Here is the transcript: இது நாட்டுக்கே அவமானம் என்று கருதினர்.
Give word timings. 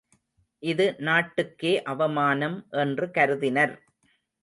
இது 0.63 0.95
நாட்டுக்கே 0.99 1.73
அவமானம் 1.83 2.57
என்று 2.79 3.11
கருதினர். 3.11 3.75